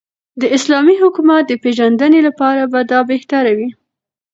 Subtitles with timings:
[0.41, 3.69] داسلامې حكومت دپيژندني لپاره به دابهتره وي